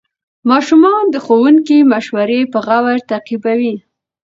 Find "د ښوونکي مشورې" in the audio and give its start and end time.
1.09-2.41